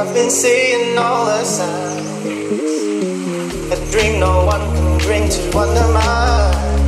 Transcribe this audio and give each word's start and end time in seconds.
I've 0.00 0.14
been 0.14 0.30
seeing 0.30 0.96
all 0.96 1.26
the 1.26 1.44
signs. 1.44 2.24
A 3.70 3.90
dream 3.92 4.18
no 4.18 4.46
one 4.46 4.62
can 4.74 4.98
bring 5.00 5.28
to 5.28 5.58
undermine. 5.58 6.79